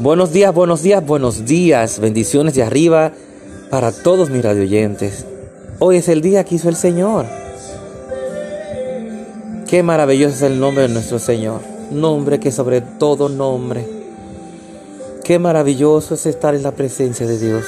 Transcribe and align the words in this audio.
Buenos 0.00 0.30
días, 0.32 0.54
buenos 0.54 0.82
días, 0.82 1.04
buenos 1.04 1.44
días. 1.44 1.98
Bendiciones 1.98 2.54
de 2.54 2.62
arriba 2.62 3.10
para 3.68 3.90
todos 3.90 4.30
mis 4.30 4.44
radioyentes. 4.44 5.26
Hoy 5.80 5.96
es 5.96 6.08
el 6.08 6.20
día 6.20 6.44
que 6.44 6.54
hizo 6.54 6.68
el 6.68 6.76
Señor. 6.76 7.26
Qué 9.66 9.82
maravilloso 9.82 10.36
es 10.36 10.42
el 10.42 10.60
nombre 10.60 10.86
de 10.86 10.94
nuestro 10.94 11.18
Señor. 11.18 11.62
Nombre 11.90 12.38
que 12.38 12.52
sobre 12.52 12.80
todo 12.80 13.28
nombre. 13.28 13.88
Qué 15.24 15.40
maravilloso 15.40 16.14
es 16.14 16.26
estar 16.26 16.54
en 16.54 16.62
la 16.62 16.70
presencia 16.70 17.26
de 17.26 17.36
Dios. 17.36 17.64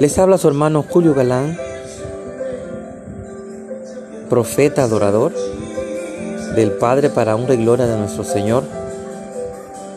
Les 0.00 0.18
habla 0.18 0.38
su 0.38 0.48
hermano 0.48 0.86
Julio 0.88 1.12
Galán, 1.12 1.58
profeta 4.30 4.84
adorador 4.84 5.34
del 6.56 6.72
Padre 6.72 7.10
para 7.10 7.36
honra 7.36 7.52
y 7.52 7.58
gloria 7.58 7.84
de 7.84 7.98
nuestro 7.98 8.24
Señor 8.24 8.81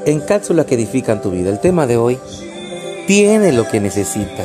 en 0.05 0.21
cápsulas 0.21 0.65
que 0.65 0.75
edifican 0.75 1.21
tu 1.21 1.31
vida. 1.31 1.49
El 1.49 1.59
tema 1.59 1.87
de 1.87 1.97
hoy 1.97 2.19
tiene 3.07 3.51
lo 3.51 3.67
que 3.67 3.79
necesita. 3.79 4.43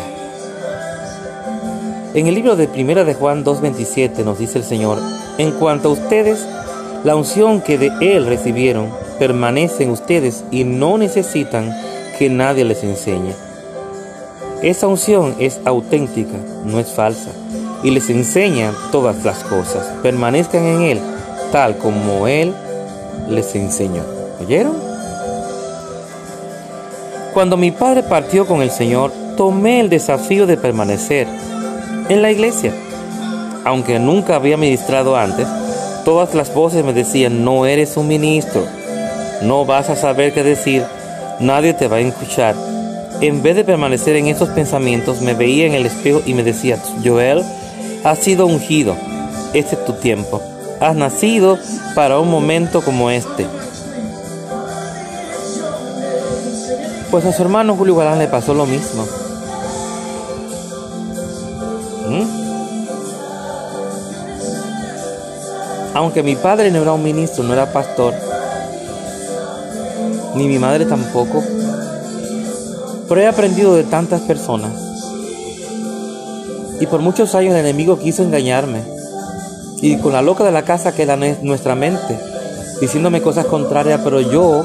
En 2.15 2.27
el 2.27 2.35
libro 2.35 2.57
de 2.57 2.67
Primera 2.67 3.05
de 3.05 3.15
Juan 3.15 3.45
2.27 3.45 4.25
nos 4.25 4.39
dice 4.39 4.59
el 4.59 4.65
Señor, 4.65 4.99
en 5.39 5.53
cuanto 5.53 5.89
a 5.89 5.93
ustedes, 5.93 6.45
la 7.05 7.15
unción 7.15 7.61
que 7.61 7.79
de 7.79 7.93
Él 8.01 8.27
recibieron 8.27 8.89
permanece 9.19 9.85
en 9.85 9.91
ustedes 9.91 10.45
y 10.51 10.65
no 10.65 10.99
necesitan 10.99 11.73
que 12.19 12.29
nadie 12.29 12.65
les 12.65 12.83
enseñe. 12.83 13.33
Esa 14.63 14.89
unción 14.89 15.37
es 15.39 15.61
auténtica, 15.65 16.37
no 16.65 16.81
es 16.81 16.91
falsa, 16.91 17.31
y 17.83 17.91
les 17.91 18.11
enseña 18.11 18.73
todas 18.93 19.25
las 19.25 19.39
cosas. 19.45 19.87
Permanezcan 20.03 20.65
en 20.65 20.83
Él, 20.83 21.01
tal 21.53 21.79
como 21.79 22.27
Él 22.27 22.53
les 23.29 23.55
enseñó. 23.55 24.03
¿Oyeron? 24.41 24.90
Cuando 27.33 27.57
mi 27.57 27.71
padre 27.71 28.03
partió 28.03 28.45
con 28.45 28.61
el 28.61 28.73
Señor, 28.73 29.13
tomé 29.37 29.81
el 29.81 29.89
desafío 29.89 30.47
de 30.47 30.57
permanecer 30.57 31.29
en 32.09 32.23
la 32.23 32.33
iglesia. 32.33 32.75
Aunque 33.65 34.01
nunca 34.01 34.35
había 34.35 34.57
ministrado 34.57 35.17
antes, 35.17 35.47
todas 36.05 36.35
las 36.35 36.53
voces 36.53 36.85
me 36.85 36.93
decían, 36.93 37.45
no 37.45 37.67
eres 37.67 37.97
un 37.97 38.09
ministro, 38.09 38.65
no 39.43 39.65
vas 39.65 39.91
a 39.91 39.97
saber 39.97 40.33
qué 40.33 40.43
decir, 40.43 40.83
nadie 41.39 41.73
te 41.73 41.87
va 41.87 41.97
a 41.97 42.01
escuchar. 42.01 42.57
En 43.21 43.43
vez 43.43 43.55
de 43.55 43.65
permanecer 43.65 44.17
en 44.17 44.27
esos 44.27 44.49
pensamientos, 44.49 45.21
me 45.21 45.35
veía 45.35 45.67
en 45.67 45.75
el 45.75 45.87
espejo 45.87 46.23
y 46.27 46.35
me 46.35 46.43
decía, 46.43 46.79
Joel, 47.05 47.45
has 48.03 48.19
sido 48.19 48.47
ungido, 48.47 48.97
este 49.55 49.77
es 49.77 49.85
tu 49.85 49.93
tiempo, 49.93 50.43
has 50.81 50.97
nacido 50.97 51.59
para 51.95 52.19
un 52.19 52.29
momento 52.29 52.83
como 52.83 53.09
este. 53.11 53.47
Pues 57.11 57.25
a 57.25 57.33
su 57.33 57.43
hermano 57.43 57.75
Julio 57.75 57.97
Galán 57.97 58.21
le 58.21 58.29
pasó 58.29 58.55
lo 58.55 58.67
mismo. 58.67 59.05
¿Mm? 62.09 62.41
Aunque 65.95 66.23
mi 66.23 66.37
padre 66.37 66.71
no 66.71 66.83
era 66.83 66.93
un 66.93 67.03
ministro, 67.03 67.43
no 67.43 67.53
era 67.53 67.73
pastor, 67.73 68.15
ni 70.37 70.47
mi 70.47 70.61
madre 70.61 70.85
tampoco, 70.87 71.43
pero 73.09 73.21
he 73.21 73.27
aprendido 73.27 73.75
de 73.75 73.83
tantas 73.83 74.21
personas. 74.21 74.73
Y 76.81 76.87
por 76.87 77.01
muchos 77.01 77.35
años 77.35 77.55
el 77.55 77.61
enemigo 77.61 77.99
quiso 77.99 78.23
engañarme. 78.23 78.83
Y 79.83 79.97
con 79.97 80.13
la 80.13 80.23
loca 80.23 80.45
de 80.45 80.53
la 80.53 80.63
casa 80.63 80.95
que 80.95 81.03
era 81.03 81.17
nuestra 81.17 81.75
mente, 81.75 82.19
diciéndome 82.81 83.21
cosas 83.21 83.47
contrarias, 83.47 84.01
pero 84.05 84.21
yo 84.21 84.63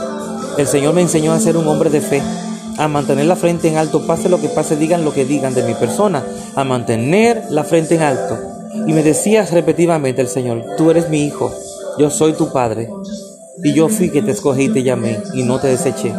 el 0.58 0.68
Señor 0.68 0.94
me 0.94 1.02
enseñó 1.02 1.34
a 1.34 1.40
ser 1.40 1.58
un 1.58 1.68
hombre 1.68 1.90
de 1.90 2.02
fe, 2.02 2.22
a 2.78 2.88
mantener 2.88 3.26
la 3.26 3.36
frente 3.36 3.68
en 3.68 3.78
alto, 3.78 4.06
pase 4.06 4.30
lo 4.30 4.40
que 4.40 4.50
pase, 4.50 4.76
digan 4.76 5.06
lo 5.06 5.14
que 5.14 5.26
digan 5.26 5.54
de 5.54 5.64
mi 5.64 5.74
persona, 5.74 6.24
a 6.56 6.64
mantener 6.64 7.46
la 7.50 7.64
frente 7.64 7.96
en 7.96 8.02
alto. 8.02 8.38
Y 8.88 8.94
me 8.94 9.04
decía 9.04 9.46
repetidamente 9.46 10.22
el 10.22 10.28
Señor, 10.28 10.64
tú 10.78 10.92
eres 10.92 11.10
mi 11.10 11.26
hijo, 11.26 11.52
yo 11.98 12.10
soy 12.10 12.34
tu 12.34 12.52
padre, 12.52 12.90
y 13.64 13.74
yo 13.74 13.88
fui 13.90 14.10
que 14.10 14.22
te 14.22 14.32
escogí 14.32 14.64
y 14.64 14.70
te 14.70 14.84
llamé, 14.84 15.20
y 15.34 15.44
no 15.44 15.60
te 15.60 15.68
deseché. 15.68 16.14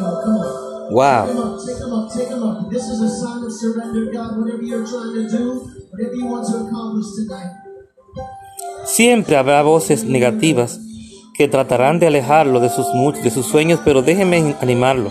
Wow. 0.91 1.59
Siempre 8.85 9.37
habrá 9.37 9.63
voces 9.63 10.05
negativas 10.05 10.81
que 11.37 11.49
tratarán 11.49 11.99
de 11.99 12.07
alejarlo 12.07 12.61
de 12.61 12.71
sus, 12.71 12.87
de 13.23 13.31
sus 13.31 13.47
sueños, 13.47 13.81
pero 13.85 14.03
déjeme 14.03 14.55
animarlo. 14.61 15.11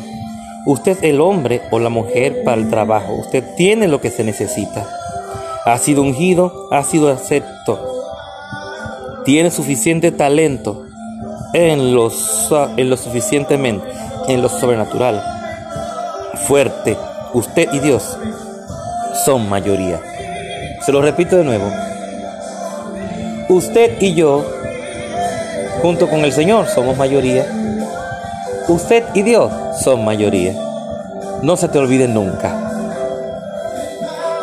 Usted 0.66 0.94
es 0.94 1.04
el 1.04 1.22
hombre 1.22 1.62
o 1.70 1.80
la 1.80 1.90
mujer 1.90 2.44
para 2.44 2.60
el 2.60 2.70
trabajo. 2.70 3.14
Usted 3.14 3.44
tiene 3.56 3.88
lo 3.88 4.02
que 4.02 4.10
se 4.10 4.24
necesita. 4.24 4.88
Ha 5.64 5.78
sido 5.78 6.02
ungido, 6.02 6.68
ha 6.72 6.84
sido 6.84 7.12
acepto. 7.12 7.80
Tiene 9.26 9.52
suficiente 9.52 10.12
talento 10.12 10.86
en, 11.54 11.80
en 11.80 11.94
lo 11.94 12.10
suficientemente, 12.98 13.86
en 14.28 14.42
lo 14.42 14.50
sobrenatural. 14.50 15.24
Fuerte. 16.48 16.98
Usted 17.34 17.70
y 17.74 17.80
Dios 17.80 18.18
son 19.24 19.48
mayoría. 19.50 20.02
Se 20.82 20.92
lo 20.92 21.02
repito 21.02 21.36
de 21.36 21.44
nuevo. 21.44 21.70
Usted 23.50 24.02
y 24.02 24.16
yo 24.16 24.55
junto 25.82 26.10
con 26.10 26.26
el 26.26 26.32
Señor 26.32 26.68
somos 26.68 26.98
mayoría. 26.98 27.46
Usted 28.68 29.04
y 29.14 29.22
Dios 29.22 29.52
son 29.82 30.04
mayoría. 30.04 30.54
No 31.42 31.56
se 31.56 31.68
te 31.68 31.78
olvide 31.78 32.08
nunca. 32.08 32.66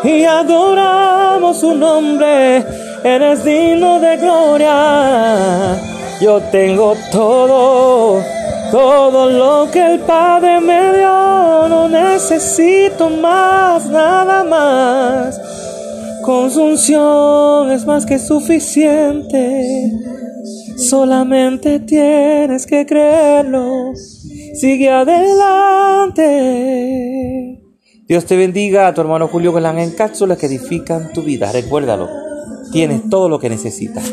Y 0.04 0.24
adoramos 0.24 1.60
su 1.60 1.74
nombre, 1.74 2.64
eres 3.04 3.44
digno 3.44 4.00
de 4.00 4.16
gloria. 4.16 5.76
Yo 6.20 6.40
tengo 6.50 6.94
todo, 7.10 8.20
todo 8.70 9.30
lo 9.30 9.70
que 9.70 9.94
el 9.94 10.00
Padre 10.00 10.60
me 10.60 10.98
dio. 10.98 11.68
No 11.68 11.88
necesito 11.88 13.10
más, 13.10 13.86
nada 13.86 14.44
más. 14.44 15.40
Con 16.22 16.50
su 16.50 16.62
unción 16.62 17.72
es 17.72 17.84
más 17.84 18.06
que 18.06 18.18
suficiente. 18.18 20.11
Solamente 20.88 21.80
tienes 21.80 22.66
que 22.66 22.84
creerlo. 22.86 23.92
Sigue 24.54 24.90
adelante. 24.90 26.22
Dios 28.08 28.26
te 28.26 28.36
bendiga 28.36 28.88
a 28.88 28.94
tu 28.94 29.00
hermano 29.00 29.28
Julio 29.28 29.52
Galán 29.52 29.78
en 29.78 29.92
cápsulas 29.92 30.38
que 30.38 30.46
edifican 30.46 31.12
tu 31.12 31.22
vida. 31.22 31.52
Recuérdalo, 31.52 32.08
tienes 32.72 33.08
todo 33.08 33.28
lo 33.28 33.38
que 33.38 33.48
necesitas. 33.48 34.04